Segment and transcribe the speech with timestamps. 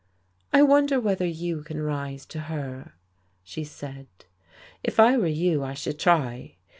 [0.51, 2.93] "I wonder whether you can rise to her,"
[3.43, 4.07] she said.
[4.83, 6.55] "If I were you, I should try.